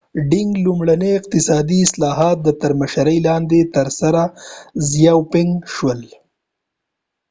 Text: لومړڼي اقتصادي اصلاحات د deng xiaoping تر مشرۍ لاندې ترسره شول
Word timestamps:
لومړڼي 0.63 1.11
اقتصادي 1.19 1.79
اصلاحات 1.87 2.37
د 2.41 2.41
deng 2.47 2.51
xiaoping 2.53 2.59
تر 2.61 2.71
مشرۍ 2.79 3.17
لاندې 3.27 3.59
ترسره 3.75 4.23
شول 5.73 6.01